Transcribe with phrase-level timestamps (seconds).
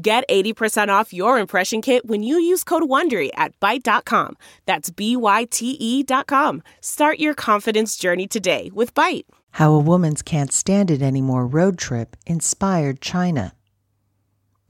[0.00, 4.36] Get 80% off your impression kit when you use code WONDERY at Byte.com.
[4.64, 6.62] That's B-Y-T-E dot com.
[6.80, 9.24] Start your confidence journey today with Byte.
[9.52, 13.54] How a Woman's Can't Stand It Anymore road trip inspired China.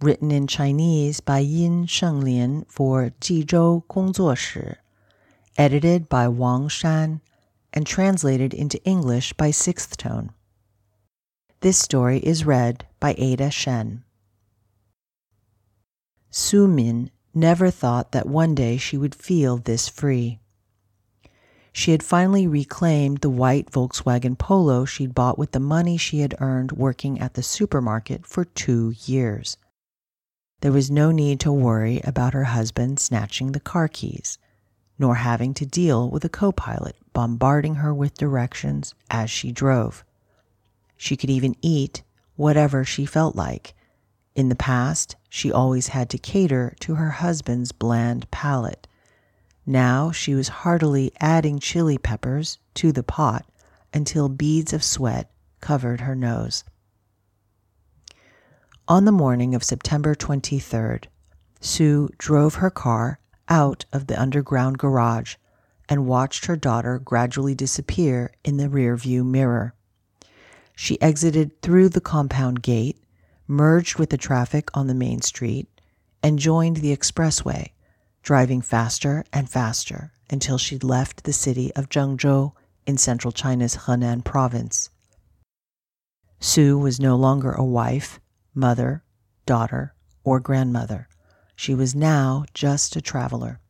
[0.01, 4.77] Written in Chinese by Yin Shenglin for Jizhou Gongzuoshi.
[5.59, 7.20] Edited by Wang Shan
[7.75, 10.31] and translated into English by Sixth Tone.
[11.61, 14.05] This story is read by Ada Shen.
[16.31, 20.41] Su Min never thought that one day she would feel this free.
[21.73, 26.35] She had finally reclaimed the white Volkswagen Polo she'd bought with the money she had
[26.41, 29.57] earned working at the supermarket for two years.
[30.61, 34.39] There was no need to worry about her husband snatching the car keys,
[34.98, 40.05] nor having to deal with a co pilot bombarding her with directions as she drove.
[40.97, 42.03] She could even eat
[42.35, 43.75] whatever she felt like.
[44.39, 48.86] In the past, she always had to cater to her husband's bland palate.
[49.67, 53.45] Now she was heartily adding chili peppers to the pot
[53.92, 55.28] until beads of sweat
[55.61, 56.62] covered her nose.
[58.86, 61.06] On the morning of September 23rd,
[61.61, 65.34] Su drove her car out of the underground garage
[65.89, 69.75] and watched her daughter gradually disappear in the rearview mirror.
[70.77, 73.02] She exited through the compound gate
[73.49, 75.67] merged with the traffic on the main street,
[76.23, 77.73] and joined the expressway,
[78.23, 82.53] driving faster and faster until she'd left the city of Zhengzhou
[82.87, 84.91] in central China's Henan province.
[86.41, 88.20] Su was no longer a wife,
[88.55, 89.03] mother,
[89.47, 89.95] daughter,
[90.25, 91.08] or grandmother.
[91.57, 93.61] She was now just a traveler.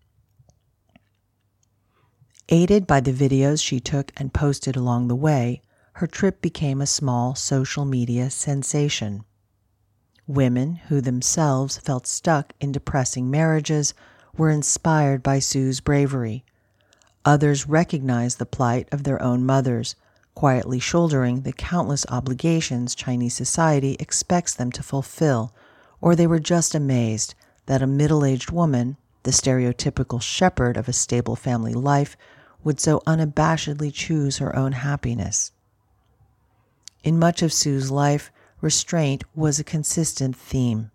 [2.51, 5.63] Aided by the videos she took and posted along the way,
[5.95, 9.25] her trip became a small social media sensation.
[10.29, 13.95] Women who themselves felt stuck in depressing marriages
[14.37, 16.45] were inspired by Su's bravery.
[17.25, 19.97] Others recognized the plight of their own mothers,
[20.35, 25.55] quietly shouldering the countless obligations Chinese society expects them to fulfill,
[26.03, 27.35] or they were just amazed
[27.65, 32.19] that a middle aged woman, the stereotypical shepherd of a stable family life,
[32.63, 35.53] would so unabashedly choose her own happiness.
[37.03, 40.91] In much of Su's life, restraint was a consistent theme.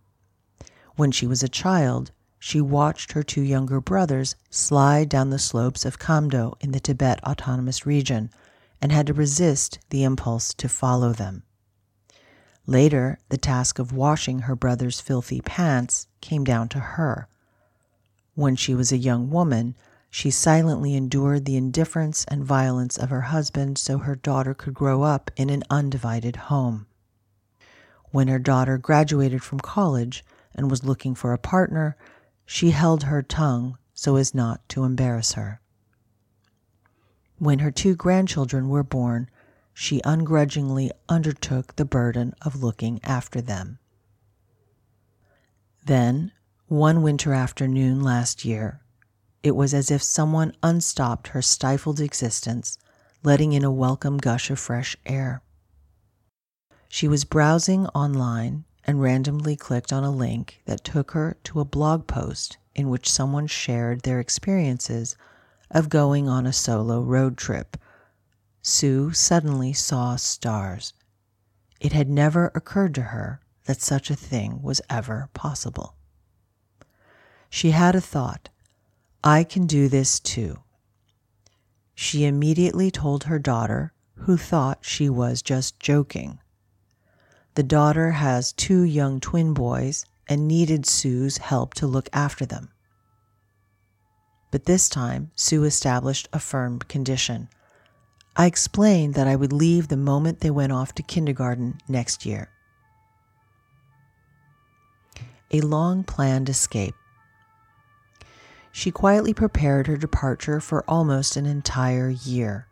[0.95, 5.85] When she was a child, she watched her two younger brothers slide down the slopes
[5.85, 8.29] of Kamdo in the Tibet Autonomous Region
[8.81, 11.43] and had to resist the impulse to follow them.
[12.67, 17.27] Later, the task of washing her brother's filthy pants came down to her.
[18.35, 19.75] When she was a young woman,
[20.09, 25.03] she silently endured the indifference and violence of her husband so her daughter could grow
[25.03, 26.87] up in an undivided home.
[28.13, 31.97] When her daughter graduated from college and was looking for a partner,
[32.45, 35.61] she held her tongue so as not to embarrass her.
[37.39, 39.31] When her two grandchildren were born,
[39.73, 43.79] she ungrudgingly undertook the burden of looking after them.
[45.83, 46.33] Then,
[46.67, 48.79] one winter afternoon last year,
[49.41, 52.77] it was as if someone unstopped her stifled existence,
[53.23, 55.41] letting in a welcome gush of fresh air.
[56.95, 61.65] She was browsing online and randomly clicked on a link that took her to a
[61.65, 65.15] blog post in which someone shared their experiences
[65.71, 67.77] of going on a solo road trip.
[68.61, 70.93] Su suddenly saw stars.
[71.79, 75.95] It had never occurred to her that such a thing was ever possible.
[77.49, 78.49] She had a thought
[79.23, 80.59] I can do this too.
[81.95, 86.37] She immediately told her daughter, who thought she was just joking.
[87.55, 92.69] The daughter has two young twin boys and needed Su's help to look after them.
[94.49, 97.49] But this time, Su established a firm condition.
[98.35, 102.49] I explained that I would leave the moment they went off to kindergarten next year.
[105.51, 106.95] A long planned escape.
[108.71, 112.65] She quietly prepared her departure for almost an entire year.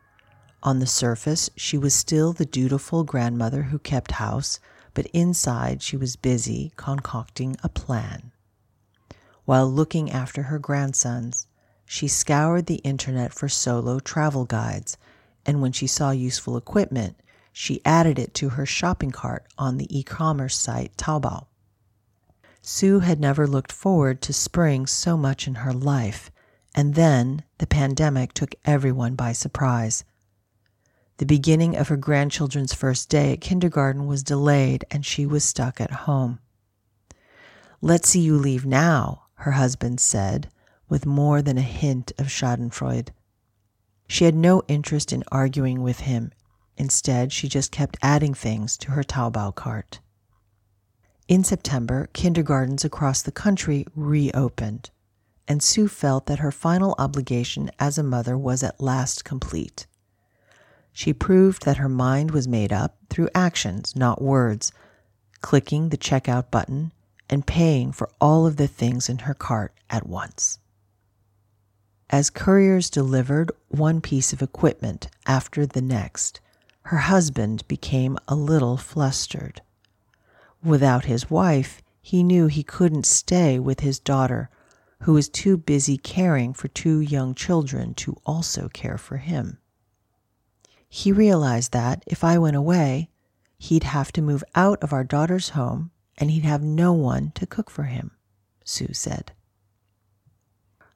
[0.64, 4.58] On the surface, she was still the dutiful grandmother who kept house,
[4.94, 8.32] but inside she was busy concocting a plan.
[9.44, 11.46] While looking after her grandsons,
[11.84, 14.96] she scoured the internet for solo travel guides,
[15.44, 17.16] and when she saw useful equipment,
[17.52, 21.46] she added it to her shopping cart on the e commerce site Taobao.
[22.62, 26.30] Su had never looked forward to spring so much in her life,
[26.74, 30.04] and then the pandemic took everyone by surprise.
[31.18, 35.80] The beginning of her grandchildren's first day at kindergarten was delayed, and she was stuck
[35.80, 36.40] at home.
[37.80, 40.48] Let's see you leave now, her husband said,
[40.88, 43.10] with more than a hint of Schadenfreude.
[44.08, 46.32] She had no interest in arguing with him.
[46.76, 50.00] Instead, she just kept adding things to her Taobao cart.
[51.28, 54.90] In September, kindergartens across the country reopened,
[55.48, 59.86] and Su felt that her final obligation as a mother was at last complete.
[60.92, 64.72] She proved that her mind was made up through actions, not words,
[65.40, 66.92] clicking the checkout button
[67.30, 70.58] and paying for all of the things in her cart at once.
[72.10, 76.40] As couriers delivered one piece of equipment after the next,
[76.82, 79.62] her husband became a little flustered.
[80.62, 84.50] Without his wife, he knew he couldn't stay with his daughter,
[85.00, 89.58] who was too busy caring for two young children to also care for him.
[90.94, 93.08] He realized that if I went away,
[93.56, 97.46] he'd have to move out of our daughter's home and he'd have no one to
[97.46, 98.10] cook for him,
[98.62, 99.32] Su said.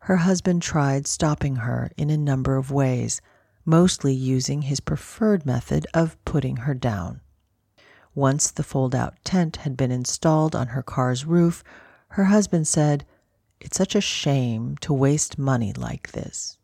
[0.01, 3.23] Her husband tried stopping her in a number of ways,
[3.65, 7.23] mostly using his preferred method of putting her down.
[8.15, 11.65] Once the fold out tent had been installed on her car's roof,
[12.09, 13.07] her husband said,
[13.63, 16.59] It's such a shame to waste money like this.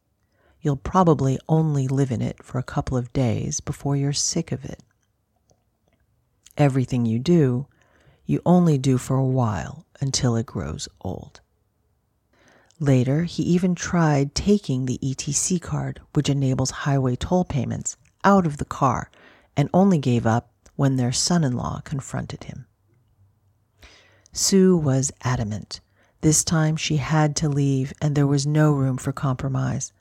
[0.63, 4.65] You'll probably only live in it for a couple of days before you're sick of
[4.65, 4.81] it.
[6.57, 7.67] Everything you do,
[8.25, 11.41] you only do for a while until it grows old.
[12.79, 18.59] Later, he even tried taking the ETC card, which enables highway toll payments, out of
[18.59, 19.11] the car
[19.57, 22.67] and only gave up when their son in law confronted him.
[24.33, 25.81] Su was adamant.
[26.21, 29.93] This time she had to leave, and there was no room for compromise.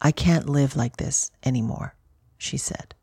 [0.00, 1.94] I can't live like this anymore,
[2.38, 2.94] she said.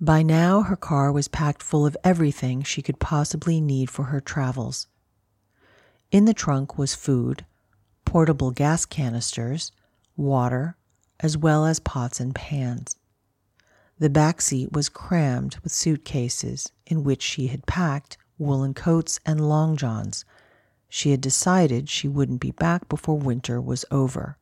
[0.00, 4.20] By now, her car was packed full of everything she could possibly need for her
[4.20, 4.88] travels.
[6.10, 7.46] In the trunk was food,
[8.04, 9.72] portable gas canisters,
[10.16, 10.76] water,
[11.20, 12.96] as well as pots and pans.
[13.98, 19.48] The back seat was crammed with suitcases in which she had packed woolen coats and
[19.48, 20.24] long johns.
[20.88, 24.36] She had decided she wouldn't be back before winter was over.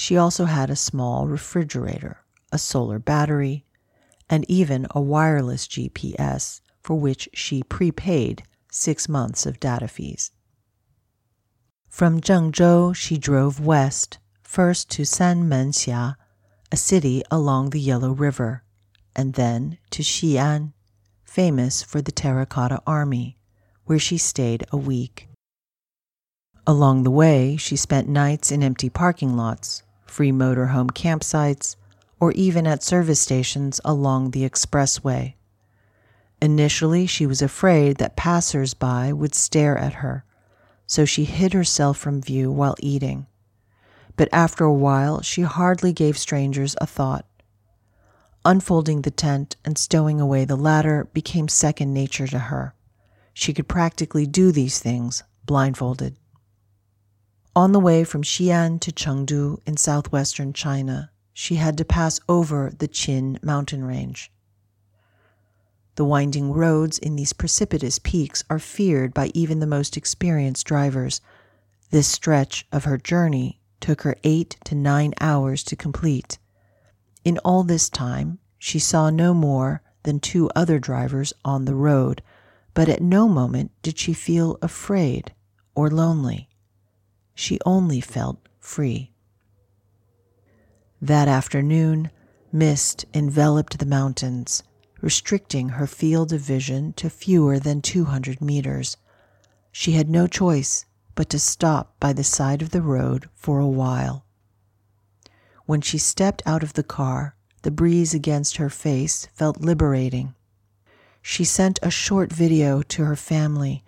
[0.00, 3.66] She also had a small refrigerator, a solar battery,
[4.30, 10.30] and even a wireless GPS for which she prepaid six months of data fees.
[11.90, 16.16] From Zhengzhou, she drove west, first to Sanmenxia,
[16.72, 18.64] a city along the Yellow River,
[19.14, 20.72] and then to Xi'an,
[21.24, 23.36] famous for the Terracotta Army,
[23.84, 25.28] where she stayed a week.
[26.66, 31.76] Along the way, she spent nights in empty parking lots, free motorhome campsites,
[32.18, 35.34] or even at service stations along the expressway.
[36.42, 40.24] Initially, she was afraid that passers by would stare at her,
[40.86, 43.26] so she hid herself from view while eating
[44.20, 47.24] but after a while she hardly gave strangers a thought.
[48.44, 52.74] Unfolding the tent and stowing away the ladder became second nature to her.
[53.32, 56.18] She could practically do these things blindfolded.
[57.56, 62.70] On the way from Xi'an to Chengdu in southwestern China, she had to pass over
[62.78, 64.30] the Qin mountain range.
[65.96, 71.20] The winding roads in these precipitous peaks are feared by even the most experienced drivers.
[71.90, 76.38] This stretch of her journey took her eight to nine hours to complete.
[77.24, 82.22] In all this time, she saw no more than two other drivers on the road,
[82.74, 85.34] but at no moment did she feel afraid
[85.74, 86.49] or lonely.
[87.40, 89.12] She only felt free.
[91.00, 92.10] That afternoon,
[92.52, 94.62] mist enveloped the mountains,
[95.00, 98.98] restricting her field of vision to fewer than 200 meters.
[99.72, 103.66] She had no choice but to stop by the side of the road for a
[103.66, 104.26] while.
[105.64, 110.34] When she stepped out of the car, the breeze against her face felt liberating.
[111.22, 113.82] She sent a short video to her family.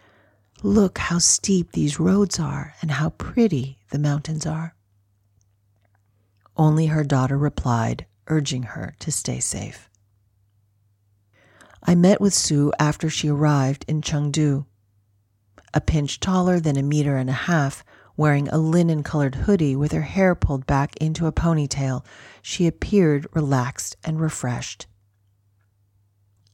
[0.64, 4.76] Look how steep these roads are and how pretty the mountains are.
[6.56, 9.90] Only her daughter replied, urging her to stay safe.
[11.82, 14.66] I met with Su after she arrived in Chengdu.
[15.74, 17.82] a pinch taller than a meter and a half,
[18.16, 22.04] wearing a linen colored hoodie with her hair pulled back into a ponytail,
[22.40, 24.86] she appeared relaxed and refreshed.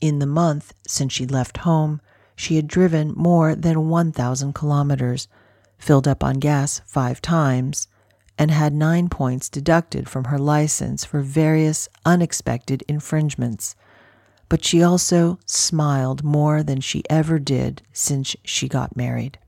[0.00, 2.00] In the month since she left home,
[2.38, 5.26] she had driven more than 1,000 kilometers,
[5.76, 7.88] filled up on gas five times,
[8.38, 13.74] and had nine points deducted from her license for various unexpected infringements.
[14.48, 19.40] But she also smiled more than she ever did since she got married.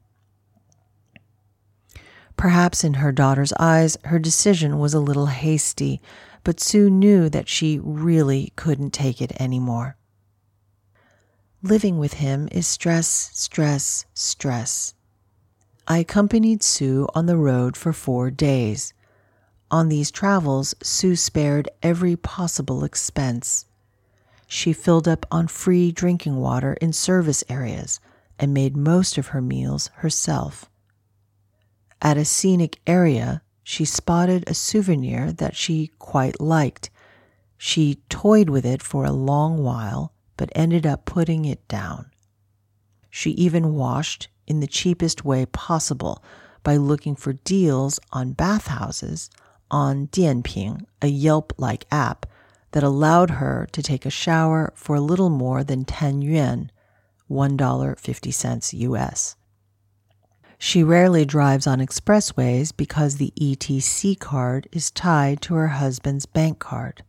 [2.36, 6.02] Perhaps in her daughter's eyes, her decision was a little hasty,
[6.42, 9.96] but Su knew that she really couldn't take it anymore.
[11.62, 14.94] Living with him is stress, stress, stress.
[15.86, 18.94] I accompanied Su on the road for four days.
[19.70, 23.66] On these travels, Su spared every possible expense.
[24.46, 28.00] She filled up on free drinking water in service areas
[28.38, 30.70] and made most of her meals herself.
[32.00, 36.88] At a scenic area, she spotted a souvenir that she quite liked.
[37.58, 42.06] She toyed with it for a long while, but ended up putting it down.
[43.10, 46.24] She even washed in the cheapest way possible
[46.62, 49.28] by looking for deals on bathhouses
[49.70, 52.24] on Dianping, a Yelp like app
[52.70, 56.72] that allowed her to take a shower for a little more than 10 yuan,
[57.30, 59.36] $1.50 US.
[60.56, 66.58] She rarely drives on expressways because the ETC card is tied to her husband's bank
[66.58, 67.04] card.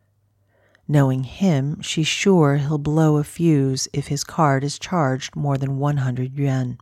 [0.91, 5.77] Knowing him, she's sure he'll blow a fuse if his card is charged more than
[5.77, 6.77] 100 yuan.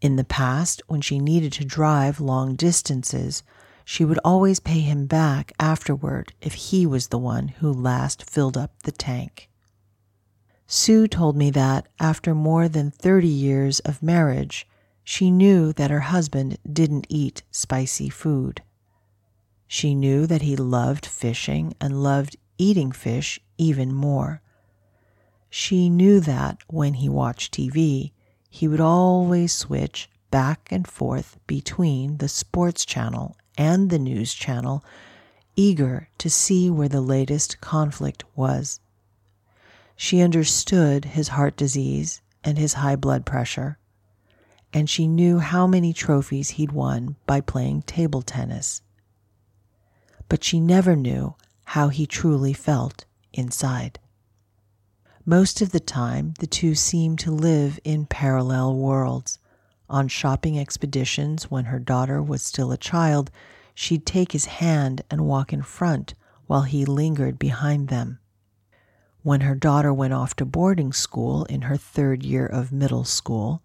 [0.00, 3.42] In the past, when she needed to drive long distances,
[3.84, 8.56] she would always pay him back afterward if he was the one who last filled
[8.56, 9.50] up the tank.
[10.68, 14.64] Su told me that after more than 30 years of marriage,
[15.02, 18.62] she knew that her husband didn't eat spicy food.
[19.66, 24.40] She knew that he loved fishing and loved eating fish even more.
[25.50, 28.12] She knew that when he watched TV,
[28.48, 34.84] he would always switch back and forth between the sports channel and the news channel,
[35.56, 38.80] eager to see where the latest conflict was.
[39.96, 43.78] She understood his heart disease and his high blood pressure
[44.72, 48.80] and she knew how many trophies he'd won by playing table tennis.
[50.28, 51.34] But she never knew
[51.72, 53.98] how he truly felt inside.
[55.24, 59.38] Most of the time, the two seemed to live in parallel worlds.
[59.88, 63.30] On shopping expeditions when her daughter was still a child,
[63.74, 66.12] she'd take his hand and walk in front
[66.46, 68.18] while he lingered behind them.
[69.22, 73.62] When her daughter went off to boarding school in her third year of middle school,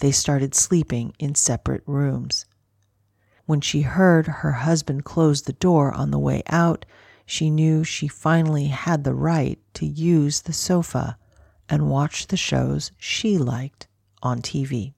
[0.00, 2.44] they started sleeping in separate rooms.
[3.46, 6.84] When she heard her husband close the door on the way out,
[7.26, 11.18] she knew she finally had the right to use the sofa
[11.68, 13.88] and watch the shows she liked
[14.22, 14.94] on TV.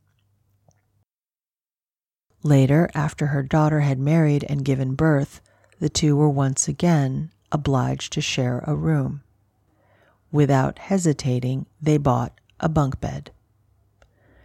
[2.43, 5.41] Later, after her daughter had married and given birth,
[5.81, 9.23] the two were once again obliged to share a room.
[10.31, 13.31] Without hesitating, they bought a bunk bed.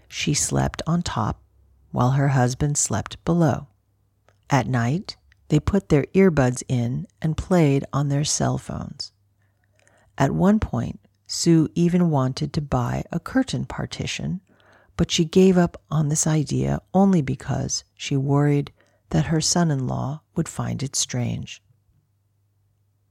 [0.08, 1.42] She slept on top
[1.92, 3.68] while her husband slept below.
[4.50, 5.18] At night,
[5.54, 9.12] they put their earbuds in and played on their cell phones.
[10.18, 14.42] At one point, Su even wanted to buy a curtain partition,
[14.98, 18.72] but she gave up on this idea only because she worried
[19.12, 21.62] that her son in law would find it strange.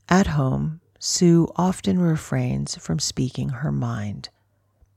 [0.09, 4.31] At home, Su often refrains from speaking her mind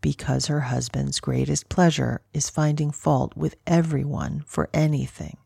[0.02, 5.38] because her husband's greatest pleasure is finding fault with everyone for anything,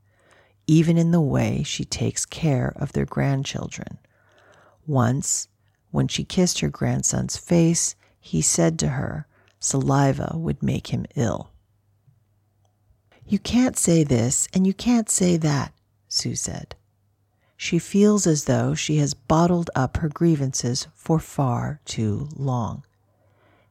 [0.70, 3.98] even in the way she takes care of their grandchildren.
[4.86, 5.48] Once,
[5.90, 9.26] when she kissed her grandson's face, he said to her,
[9.60, 11.50] saliva would make him ill.
[13.26, 15.74] You can't say this and you can't say that,
[16.08, 16.76] Su said.
[17.58, 22.86] She feels as though she has bottled up her grievances for far too long.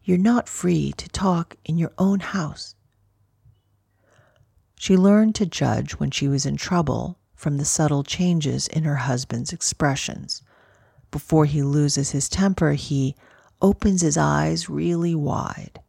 [0.02, 2.75] You're not free to talk in your own house.
[4.78, 8.97] She learned to judge when she was in trouble from the subtle changes in her
[8.97, 10.40] husband's expressions.
[11.11, 13.16] Before he loses his temper, he
[13.61, 15.80] opens his eyes really wide.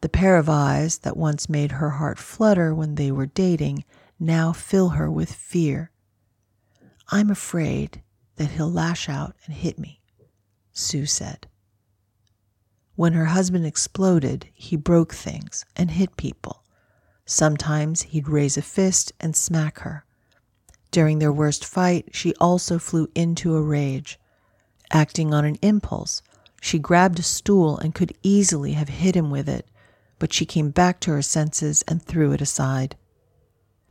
[0.00, 3.84] The pair of eyes that once made her heart flutter when they were dating
[4.20, 5.90] now fill her with fear.
[7.08, 8.02] I'm afraid
[8.36, 10.02] that he'll lash out and hit me,
[10.72, 11.48] Su said.
[12.94, 16.62] When her husband exploded, he broke things and hit people,
[17.26, 20.04] Sometimes he'd raise a fist and smack her.
[20.92, 24.18] During their worst fight, she also flew into a rage.
[24.92, 26.22] Acting on an impulse,
[26.62, 29.68] she grabbed a stool and could easily have hit him with it,
[30.18, 32.96] but she came back to her senses and threw it aside.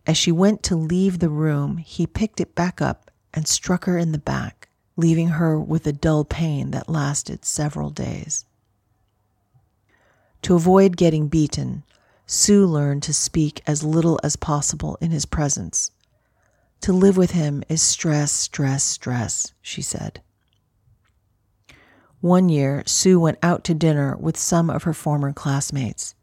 [0.07, 3.97] As she went to leave the room, he picked it back up and struck her
[3.97, 8.45] in the back, leaving her with a dull pain that lasted several days.
[10.43, 11.83] To avoid getting beaten,
[12.27, 15.91] Su learned to speak as little as possible in his presence.
[16.81, 20.21] To live with him is stress, stress, stress, she said.
[22.21, 26.15] One year, Su went out to dinner with some of her former classmates.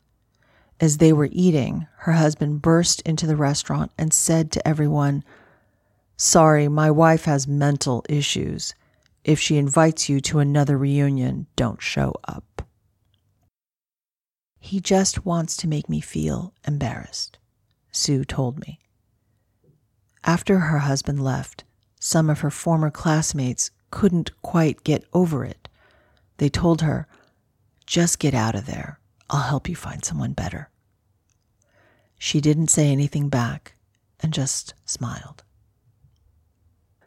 [0.81, 5.23] As they were eating, her husband burst into the restaurant and said to everyone,
[6.17, 8.75] Sorry, my wife has mental issues.
[9.25, 12.52] If she invites you to another reunion, don't show up.
[14.65, 17.37] He just wants to make me feel embarrassed,
[17.91, 18.79] Su told me.
[20.23, 21.65] After her husband left,
[21.99, 25.69] some of her former classmates couldn't quite get over it.
[26.37, 27.09] They told her,
[27.87, 29.01] Just get out of there.
[29.29, 30.71] I'll help you find someone better.
[32.17, 33.75] She didn't say anything back
[34.21, 35.43] and just smiled.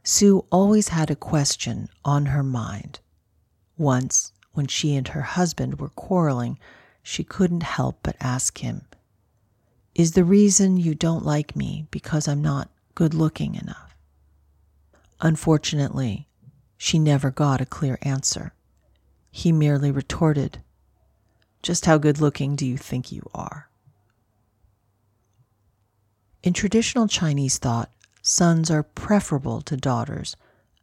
[0.03, 2.99] Su always had a question on her mind.
[3.77, 6.59] Once, when she and her husband were quarreling,
[7.07, 8.81] she couldn't help but ask him,
[9.93, 13.95] Is the reason you don't like me because I'm not good looking enough?
[15.21, 16.27] Unfortunately,
[16.77, 18.53] she never got a clear answer.
[19.29, 20.63] He merely retorted,
[21.61, 23.69] Just how good looking do you think you are?
[26.41, 27.91] In traditional Chinese thought,
[28.23, 30.35] sons are preferable to daughters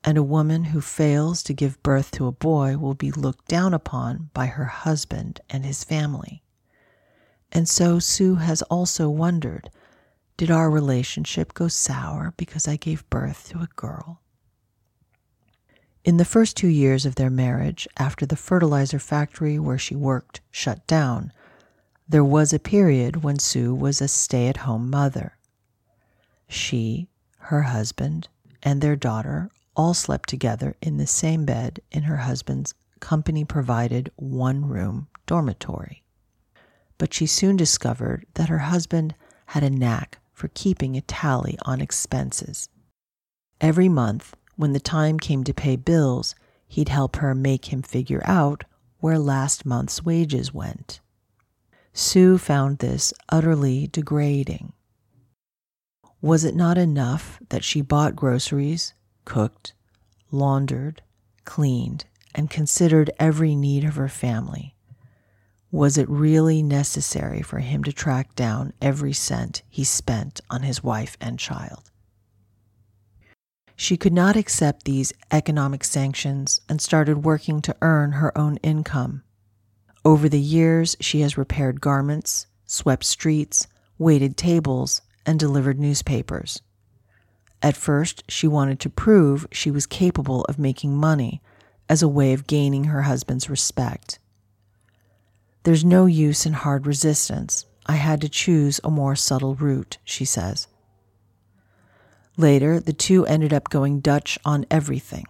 [0.04, 3.72] and a woman who fails to give birth to a boy will be looked down
[3.72, 6.42] upon by her husband and his family.
[7.52, 9.70] And so Su has also wondered
[10.36, 14.20] did our relationship go sour because I gave birth to a girl?
[16.04, 20.40] In the first two years of their marriage, after the fertilizer factory where she worked
[20.50, 21.32] shut down,
[22.08, 25.36] there was a period when Su was a stay at home mother.
[26.48, 28.28] She, her husband,
[28.64, 34.10] and their daughter all slept together in the same bed in her husband's company provided
[34.16, 36.02] one room dormitory.
[36.98, 39.14] But she soon discovered that her husband
[39.46, 42.68] had a knack for keeping a tally on expenses.
[43.60, 46.34] Every month, when the time came to pay bills,
[46.68, 48.64] he'd help her make him figure out
[48.98, 51.00] where last month's wages went.
[51.92, 54.72] Su found this utterly degrading.
[56.20, 59.72] Was it not enough that she bought groceries, cooked,
[60.30, 61.02] laundered,
[61.44, 62.04] cleaned,
[62.34, 64.74] and considered every need of her family.
[65.70, 70.84] Was it really necessary for him to track down every cent he spent on his
[70.84, 71.90] wife and child?
[73.74, 79.22] She could not accept these economic sanctions and started working to earn her own income.
[80.04, 83.66] Over the years, she has repaired garments, swept streets,
[83.98, 86.60] waited tables, and delivered newspapers.
[87.62, 91.40] At first, she wanted to prove she was capable of making money
[91.88, 94.18] as a way of gaining her husband's respect.
[95.62, 97.66] There's no use in hard resistance.
[97.86, 100.66] I had to choose a more subtle route, she says.
[102.36, 105.26] Later, the two ended up going Dutch on everything.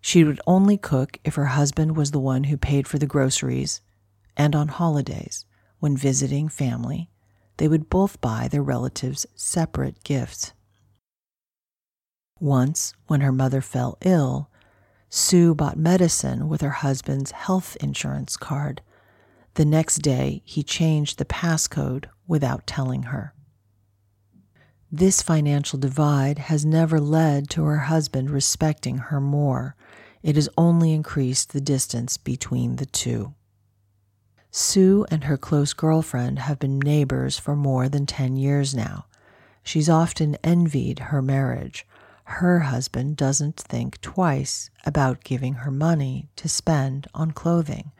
[0.00, 3.80] She would only cook if her husband was the one who paid for the groceries,
[4.36, 5.46] and on holidays,
[5.78, 7.08] when visiting family,
[7.58, 10.52] they would both buy their relatives separate gifts.
[12.42, 14.50] Once, when her mother fell ill,
[15.08, 18.82] Su bought medicine with her husband's health insurance card.
[19.54, 23.32] The next day, he changed the passcode without telling her.
[24.90, 29.76] This financial divide has never led to her husband respecting her more.
[30.24, 33.34] It has only increased the distance between the two.
[34.50, 39.06] Su and her close girlfriend have been neighbors for more than 10 years now.
[39.62, 41.86] She's often envied her marriage
[42.24, 47.92] her husband doesn't think twice about giving her money to spend on clothing.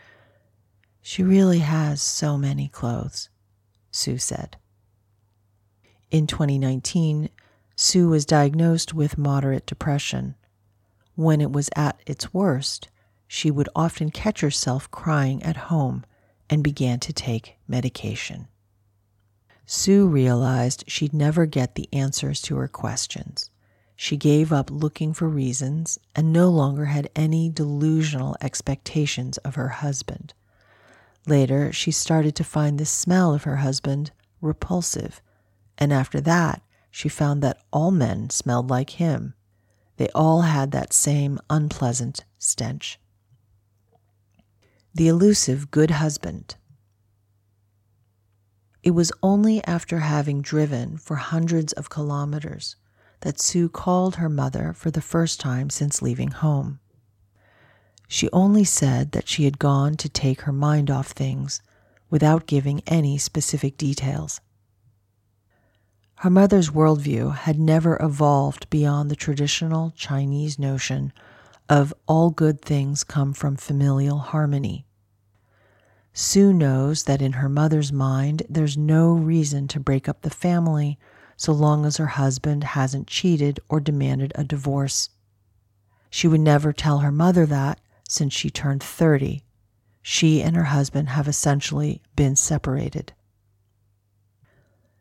[1.00, 3.28] She really has so many clothes,
[3.90, 4.56] Su said.
[6.10, 7.28] In 2019,
[7.74, 10.34] Su was diagnosed with moderate depression.
[11.14, 12.88] When it was at its worst,
[13.26, 16.04] she would often catch herself crying at home
[16.48, 18.46] and began to take medication.
[19.64, 23.50] Su realized she'd never get the answers to her questions.
[24.02, 29.68] She gave up looking for reasons and no longer had any delusional expectations of her
[29.68, 30.34] husband.
[31.24, 34.10] Later, she started to find the smell of her husband
[34.40, 35.22] repulsive,
[35.78, 39.34] and after that, she found that all men smelled like him.
[39.98, 42.98] They all had that same unpleasant stench.
[44.92, 46.56] The elusive good husband.
[48.82, 52.74] It was only after having driven for hundreds of kilometers
[53.22, 56.78] that Su called her mother for the first time since leaving home.
[58.06, 61.62] She only said that she had gone to take her mind off things
[62.10, 64.40] without giving any specific details.
[66.16, 71.12] Her mother's worldview had never evolved beyond the traditional Chinese notion
[71.68, 74.84] of all good things come from familial harmony.
[76.12, 80.98] Su knows that in her mother's mind, there's no reason to break up the family
[81.36, 85.10] so long as her husband hasn't cheated or demanded a divorce.
[86.10, 89.42] She would never tell her mother that since she turned 30.
[90.02, 93.12] She and her husband have essentially been separated.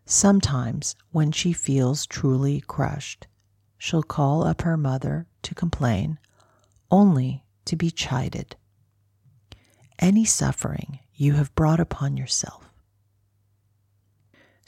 [0.06, 3.28] Sometimes, when she feels truly crushed,
[3.78, 6.20] she'll call up her mother to complain,
[6.90, 8.56] only to be chided
[10.02, 12.71] any suffering you have brought upon yourself.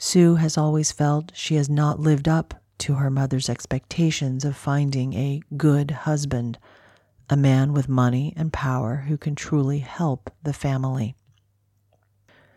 [0.06, 5.14] Su has always felt she has not lived up to her mother's expectations of finding
[5.14, 6.58] a good husband,
[7.30, 11.16] a man with money and power who can truly help the family.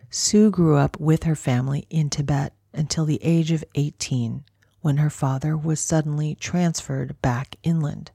[0.10, 4.44] Su grew up with her family in Tibet until the age of 18
[4.82, 8.12] when her father was suddenly transferred back inland.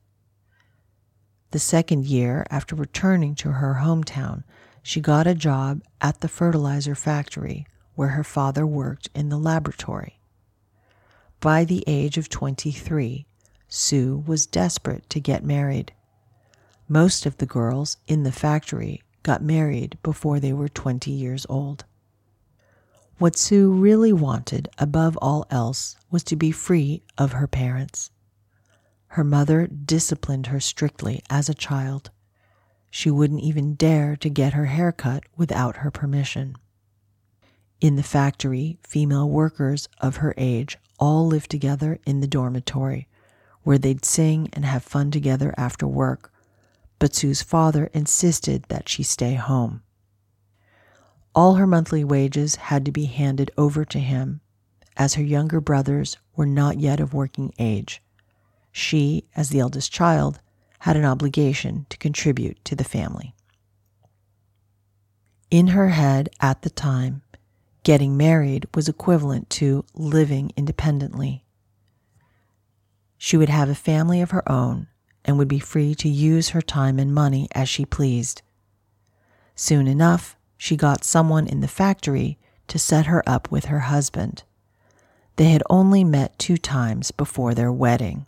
[1.52, 4.44] The second year after returning to her hometown,
[4.82, 10.20] she got a job at the fertilizer factory where her father worked in the laboratory.
[11.40, 13.26] By the age of 23,
[13.68, 15.92] Su was desperate to get married.
[16.88, 21.84] Most of the girls in the factory got married before they were 20 years old.
[23.18, 28.10] What Su really wanted above all else was to be free of her parents.
[29.08, 32.10] Her mother disciplined her strictly as a child.
[32.90, 36.56] She wouldn't even dare to get her hair cut without her permission.
[37.82, 43.08] In the factory, female workers of her age all lived together in the dormitory,
[43.64, 46.32] where they'd sing and have fun together after work.
[47.00, 49.82] But Su's father insisted that she stay home.
[51.34, 54.40] All her monthly wages had to be handed over to him,
[54.96, 58.00] as her younger brothers were not yet of working age
[58.72, 60.40] she, as the eldest child,
[60.80, 63.34] had an obligation to contribute to the family.
[65.50, 67.22] In her head at the time,
[67.82, 71.44] getting married was equivalent to living independently.
[73.18, 74.88] She would have a family of her own
[75.24, 78.42] and would be free to use her time and money as she pleased.
[79.54, 84.44] Soon enough, she got someone in the factory to set her up with her husband.
[85.36, 88.26] They had only met two times before their wedding.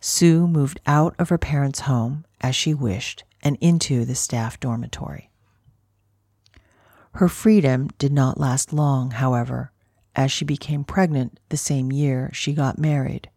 [0.00, 5.30] Su moved out of her parents' home as she wished and into the staff dormitory.
[7.16, 9.72] Her freedom did not last long, however,
[10.14, 13.30] as she became pregnant the same year she got married.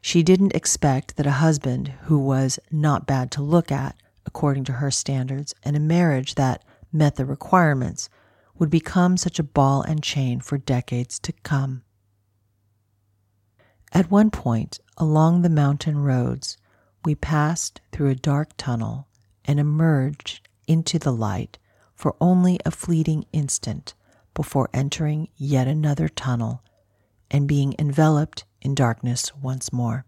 [0.00, 4.72] She didn't expect that a husband who was not bad to look at, according to
[4.72, 8.08] her standards, and a marriage that met the requirements
[8.58, 11.82] would become such a ball and chain for decades to come.
[13.92, 16.56] At one point along the mountain roads,
[17.04, 19.08] we passed through a dark tunnel
[19.44, 21.58] and emerged into the light
[22.02, 23.94] for only a fleeting instant
[24.34, 26.60] before entering yet another tunnel
[27.30, 30.04] and being enveloped in darkness once more.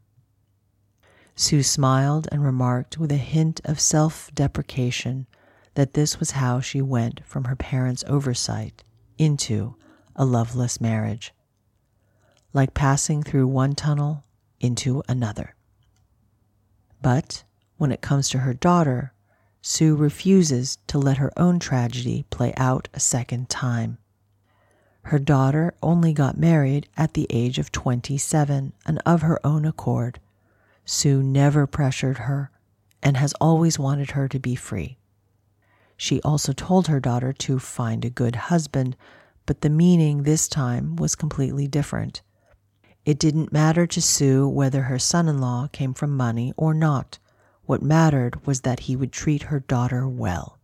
[1.37, 5.29] Su smiled and remarked with a hint of self deprecation
[5.75, 8.83] that this was how she went from her parents' oversight
[9.17, 9.77] into
[10.17, 11.33] a loveless marriage
[12.53, 14.25] like passing through one tunnel
[14.59, 15.55] into another.
[17.01, 17.45] But
[17.77, 19.14] when it comes to her daughter,
[19.67, 23.97] Su refuses to let her own tragedy play out a second time.
[25.05, 30.21] Her daughter only got married at the age of 27 and of her own accord.
[30.85, 32.51] Su never pressured her
[33.03, 34.99] and has always wanted her to be free.
[35.97, 38.99] She also told her daughter to find a good husband,
[39.47, 42.21] but the meaning this time was completely different.
[43.07, 47.19] It didn't matter to Sue whether her son in law came from money or not.
[47.67, 50.59] What mattered was that he would treat her daughter well.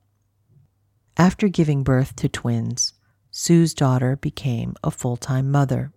[1.16, 2.94] After giving birth to twins,
[3.30, 5.92] Su's daughter became a full time mother.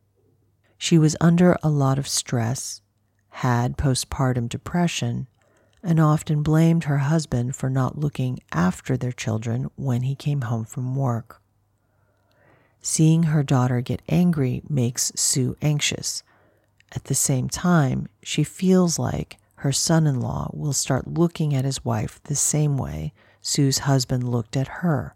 [0.77, 2.81] She was under a lot of stress,
[3.29, 5.27] had postpartum depression,
[5.81, 10.63] and often blamed her husband for not looking after their children when he came home
[10.63, 11.41] from work.
[12.81, 16.23] Seeing her daughter get angry makes Su anxious.
[16.93, 21.63] At the same time, she feels like her son in law will start looking at
[21.63, 25.15] his wife the same way Su's husband looked at her.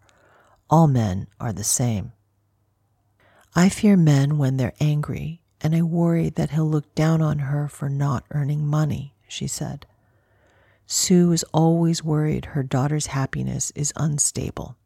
[0.70, 2.14] All men are the same.
[3.54, 7.68] I fear men when they're angry, and I worry that he'll look down on her
[7.68, 9.86] for not earning money, she said.
[10.86, 14.78] Su is always worried her daughter's happiness is unstable.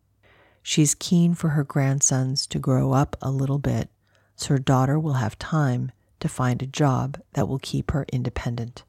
[0.64, 3.92] She's keen for her grandsons to grow up a little bit
[4.36, 8.86] so her daughter will have time to find a job that will keep her independent.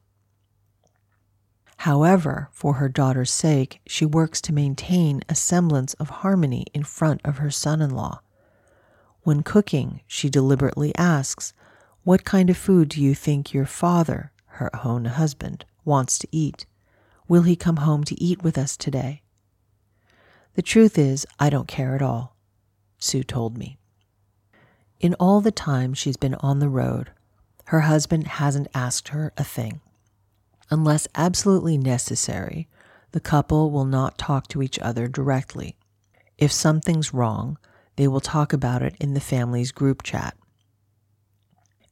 [1.83, 7.19] However, for her daughter's sake, she works to maintain a semblance of harmony in front
[7.25, 8.21] of her son in law.
[9.23, 11.53] When cooking, she deliberately asks,
[12.05, 16.65] What kind of food do you think your father, her own husband, wants to eat?
[17.27, 19.21] Will he come home to eat with us today?
[20.53, 22.37] The truth is, I don't care at all,
[22.97, 23.77] Su told me.
[25.01, 27.11] In all the time she's been on the road,
[27.65, 29.81] her husband hasn't asked her a thing.
[30.69, 32.67] Unless absolutely necessary,
[33.11, 35.77] the couple will not talk to each other directly.
[36.37, 37.57] If something's wrong,
[37.95, 40.35] they will talk about it in the family's group chat.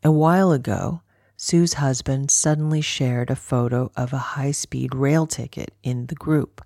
[0.03, 1.01] A while ago,
[1.38, 6.63] Su's husband suddenly shared a photo of a high speed rail ticket in the group.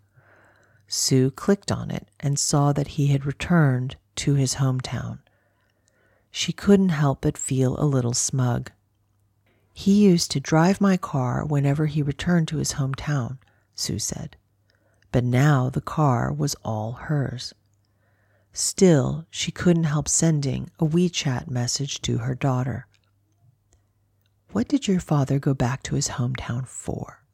[0.87, 5.19] Su clicked on it and saw that he had returned to his hometown.
[6.31, 8.71] She couldn't help but feel a little smug.
[9.77, 13.39] He used to drive my car whenever he returned to his hometown,
[13.75, 14.37] Su said.
[15.11, 17.53] But now the car was all hers.
[18.53, 22.87] Still, she couldn't help sending a WeChat message to her daughter.
[24.53, 27.25] What did your father go back to his hometown for?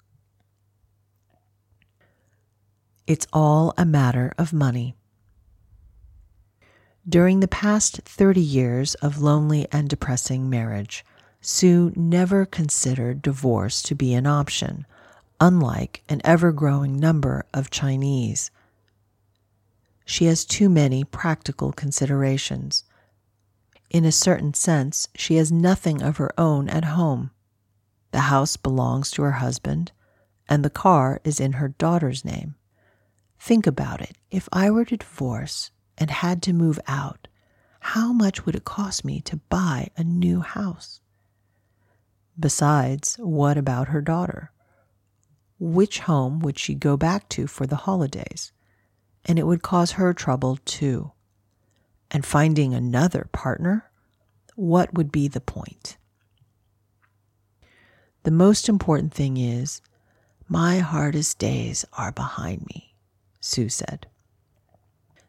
[3.06, 4.96] It's all a matter of money.
[7.08, 11.06] During the past 30 years of lonely and depressing marriage,
[11.44, 14.86] Su never considered divorce to be an option,
[15.40, 18.52] unlike an ever growing number of Chinese.
[20.06, 22.84] She has too many practical considerations.
[23.90, 27.32] In a certain sense, she has nothing of her own at home.
[28.12, 29.92] The house belongs to her husband,
[30.48, 32.56] and the car is in her daughter's name.
[33.40, 34.16] Think about it.
[34.30, 37.28] If I were to divorce and had to move out,
[37.80, 41.01] how much would it cost me to buy a new house?
[42.40, 44.52] Besides, what about her daughter?
[45.60, 48.52] Which home would she go back to for the holidays?
[49.26, 51.12] And it would cause her trouble too.
[52.10, 53.92] And finding another partner?
[54.56, 55.98] What would be the point?
[58.24, 59.82] The most important thing is,
[60.48, 62.96] my hardest days are behind me.
[63.40, 64.08] Su said.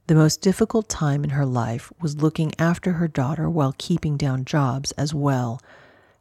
[0.08, 4.44] The most difficult time in her life was looking after her daughter while keeping down
[4.44, 5.60] jobs as well.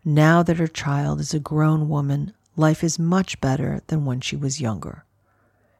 [0.03, 4.35] Now that her child is a grown woman, life is much better than when she
[4.35, 5.05] was younger.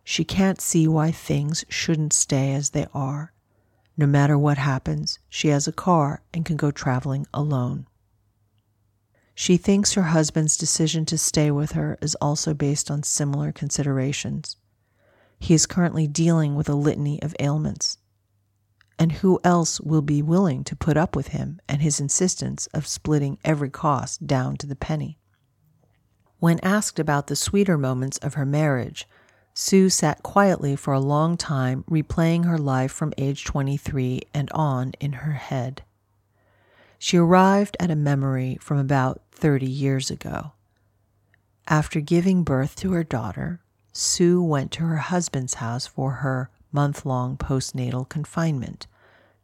[0.03, 3.34] She can't see why things shouldn't stay as they are.
[3.97, 7.88] No matter what happens, she has a car and can go traveling alone.
[9.34, 14.55] She thinks her husband's decision to stay with her is also based on similar considerations.
[15.39, 17.97] He is currently dealing with a litany of ailments.
[19.01, 22.85] And who else will be willing to put up with him and his insistence of
[22.85, 25.17] splitting every cost down to the penny?
[26.37, 29.07] When asked about the sweeter moments of her marriage,
[29.55, 34.91] Su sat quietly for a long time, replaying her life from age 23 and on
[34.99, 35.81] in her head.
[36.99, 40.51] She arrived at a memory from about 30 years ago.
[41.67, 43.61] After giving birth to her daughter,
[43.93, 48.85] Su went to her husband's house for her month long postnatal confinement,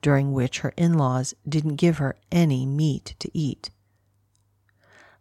[0.01, 3.69] during which her in laws didn't give her any meat to eat.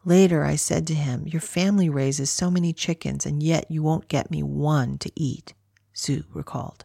[0.05, 4.09] Later, I said to him, Your family raises so many chickens, and yet you won't
[4.09, 5.55] get me one to eat,
[5.93, 6.85] Su recalled.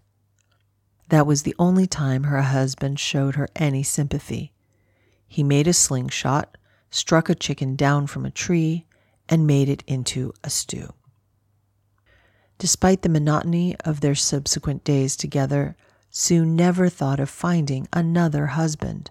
[1.09, 4.53] That was the only time her husband showed her any sympathy.
[5.27, 6.57] He made a slingshot,
[6.89, 8.87] struck a chicken down from a tree,
[9.29, 10.93] and made it into a stew.
[12.57, 15.75] Despite the monotony of their subsequent days together,
[16.13, 19.09] Su never thought of finding another husband.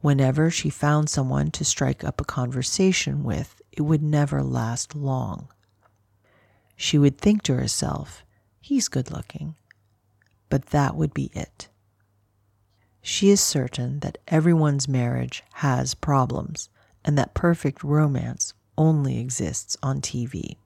[0.00, 5.48] Whenever she found someone to strike up a conversation with, it would never last long.
[6.76, 8.24] She would think to herself,
[8.60, 9.56] he's good looking,
[10.48, 11.66] but that would be it.
[13.02, 16.68] She is certain that everyone's marriage has problems
[17.04, 20.56] and that perfect romance only exists on TV.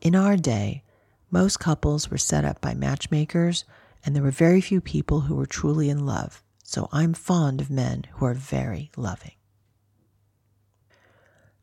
[0.00, 0.84] In our day,
[1.30, 3.64] most couples were set up by matchmakers,
[4.04, 7.70] and there were very few people who were truly in love, so I'm fond of
[7.70, 9.34] men who are very loving.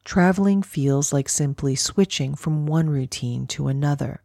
[0.04, 4.22] Traveling feels like simply switching from one routine to another.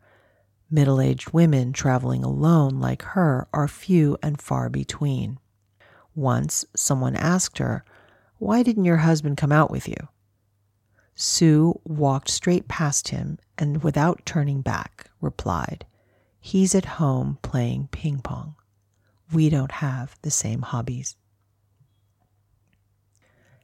[0.71, 5.39] Middle aged women traveling alone like her are few and far between.
[6.15, 7.85] Once someone asked her,
[8.39, 10.09] Why didn't your husband come out with you?
[11.15, 15.85] Su walked straight past him and, without turning back, replied,
[16.45, 18.57] He's at home playing ping pong.
[19.33, 21.15] We don't have the same hobbies.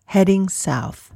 [0.06, 1.12] Heading south.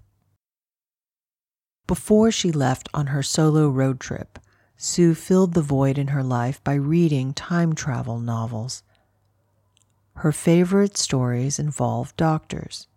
[1.87, 4.41] Before she left on her solo road trip,
[4.77, 8.83] Su filled the void in her life by reading time travel novels.
[10.15, 12.89] Her favorite stories involve doctors.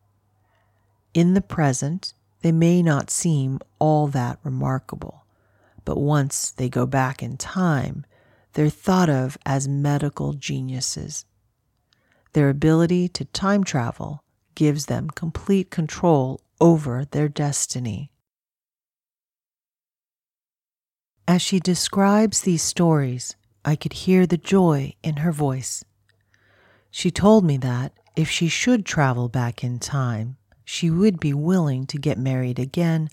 [1.14, 5.24] In the present, they may not seem all that remarkable,
[5.86, 8.06] but once they go back in time,
[8.56, 11.26] they're thought of as medical geniuses.
[12.34, 14.24] Their ability to time travel
[14.56, 18.12] gives them complete control over their destiny.
[21.28, 25.84] As she describes these stories, I could hear the joy in her voice.
[26.92, 31.86] She told me that if she should travel back in time, she would be willing
[31.88, 33.10] to get married again,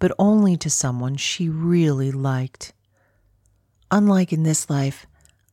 [0.00, 2.72] but only to someone she really liked.
[3.90, 5.06] Unlike in this life,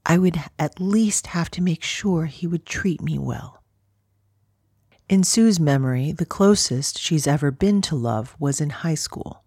[0.06, 3.64] I would at least have to make sure he would treat me well.
[5.10, 9.44] In Su's memory, the closest she's ever been to love was in high school.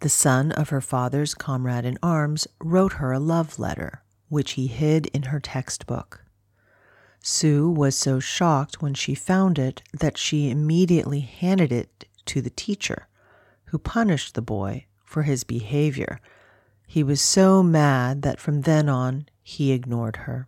[0.00, 4.66] The son of her father's comrade in arms wrote her a love letter, which he
[4.66, 6.24] hid in her textbook.
[7.22, 12.50] Su was so shocked when she found it that she immediately handed it to the
[12.50, 13.06] teacher,
[13.66, 16.20] who punished the boy for his behavior.
[16.92, 20.46] He was so mad that from then on he ignored her.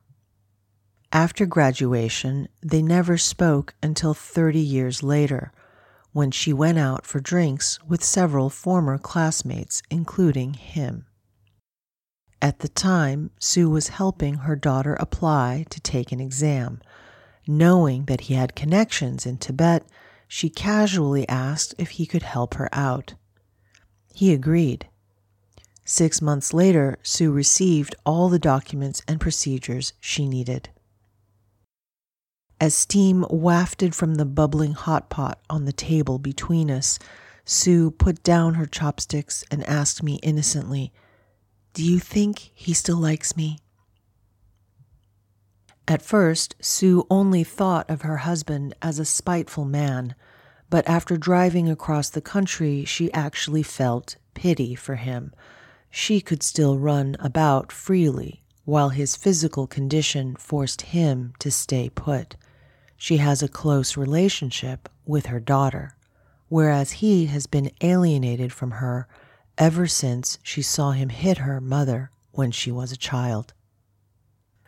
[1.11, 5.52] After graduation, they never spoke until 30 years later
[6.12, 11.07] when she went out for drinks with several former classmates, including him.
[12.42, 16.83] At the time, Su was helping her daughter apply to take an exam.
[17.46, 19.87] Knowing that he had connections in Tibet,
[20.28, 23.14] she casually asked if he could help her out.
[24.12, 24.90] He agreed.
[25.85, 30.70] Six months later, Su received all the documents and procedures she needed.
[32.59, 36.99] As steam wafted from the bubbling hot pot on the table between us,
[37.44, 40.90] Su put down her chopsticks and asked me innocently,
[41.75, 43.59] Do you think he still likes me?
[45.87, 50.14] At first, Su only thought of her husband as a spiteful man,
[50.70, 55.35] but after driving across the country, she actually felt pity for him.
[55.96, 62.35] She could still run about freely, while his physical condition forced him to stay put.
[62.96, 65.96] She has a close relationship with her daughter,
[66.48, 69.07] whereas he has been alienated from her
[69.57, 73.54] ever since she saw him hit her mother when she was a child.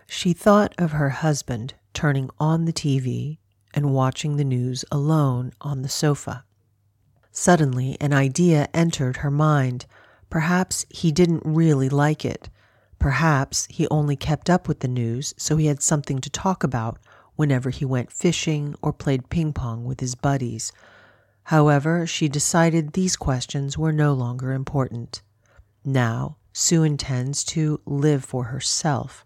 [0.06, 3.38] She thought of her husband turning on the TV
[3.74, 6.44] and watching the news alone on the sofa.
[7.32, 9.86] Suddenly, an idea entered her mind.
[10.30, 12.48] Perhaps he didn't really like it.
[12.98, 16.98] Perhaps he only kept up with the news so he had something to talk about
[17.36, 20.72] whenever he went fishing or played ping pong with his buddies.
[21.44, 25.22] However, she decided these questions were no longer important.
[25.84, 29.24] Now, Su intends to live for herself.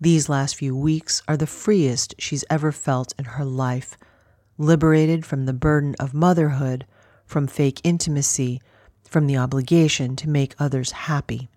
[0.00, 3.96] These last few weeks are the freest she's ever felt in her life,
[4.58, 6.84] liberated from the burden of motherhood,
[7.24, 8.60] from fake intimacy,
[9.08, 11.48] from the obligation to make others happy.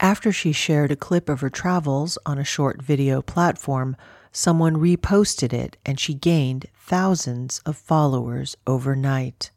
[0.00, 3.96] After she shared a clip of her travels on a short video platform,
[4.32, 9.50] someone reposted it and she gained thousands of followers overnight.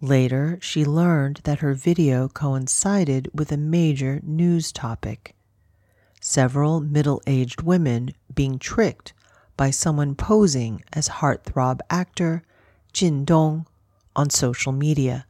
[0.00, 5.34] Later, she learned that her video coincided with a major news topic
[6.22, 9.12] several middle aged women being tricked
[9.56, 12.42] by someone posing as heartthrob actor
[12.92, 13.66] Jin Dong
[14.14, 15.26] on social media,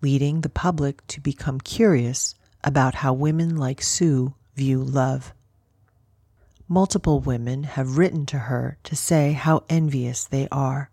[0.00, 5.32] leading the public to become curious about how women like Su view love.
[6.68, 10.90] Multiple women have written to her to say how envious they are.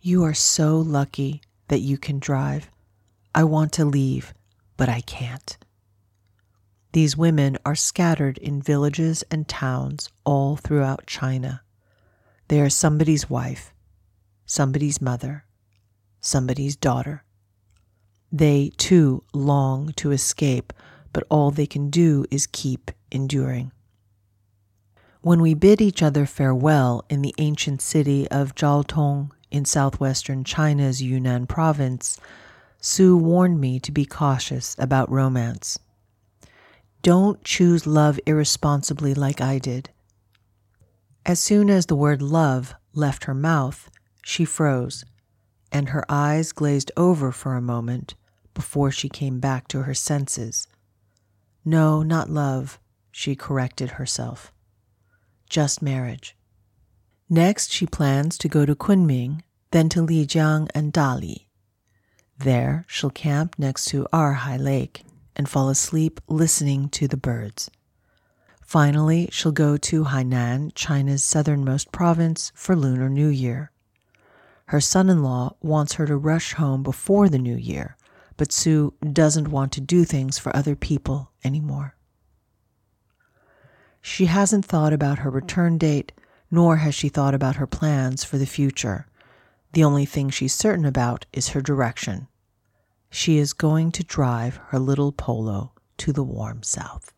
[0.00, 2.70] You are so lucky that you can drive.
[3.34, 4.32] I want to leave,
[4.76, 5.56] but I can't.
[6.92, 11.62] These women are scattered in villages and towns all throughout China.
[12.46, 13.74] They are somebody's wife,
[14.46, 15.44] somebody's mother,
[16.24, 17.24] somebody's daughter.
[18.32, 20.72] They too long to escape,
[21.12, 23.70] but all they can do is keep enduring.
[25.20, 31.02] When we bid each other farewell in the ancient city of Jiaotong in southwestern China's
[31.02, 32.18] Yunnan province,
[32.80, 35.78] Su warned me to be cautious about romance.
[37.00, 39.90] Don't choose love irresponsibly like I did.
[41.24, 43.90] As soon as the word love left her mouth,
[44.22, 45.04] she froze,
[45.74, 48.14] and her eyes glazed over for a moment
[48.54, 50.68] before she came back to her senses.
[51.64, 52.78] No, not love,
[53.10, 54.52] she corrected herself.
[55.50, 56.36] Just marriage.
[57.28, 59.40] Next, she plans to go to Kunming,
[59.72, 61.46] then to Lijiang and Dali.
[62.38, 65.02] There, she'll camp next to Erhai Lake
[65.34, 67.68] and fall asleep listening to the birds.
[68.62, 73.72] Finally, she'll go to Hainan, China's southernmost province, for Lunar New Year.
[74.66, 77.96] Her son in law wants her to rush home before the new year,
[78.36, 81.96] but Su doesn't want to do things for other people anymore.
[84.00, 86.12] She hasn't thought about her return date,
[86.50, 89.06] nor has she thought about her plans for the future.
[89.72, 92.28] The only thing she's certain about is her direction.
[93.10, 97.13] She is going to drive her little polo to the warm south.